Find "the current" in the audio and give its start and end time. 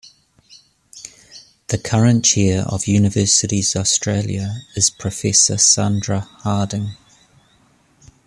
1.67-2.25